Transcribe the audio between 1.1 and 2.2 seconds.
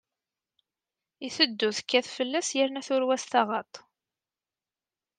Iteddu tekkat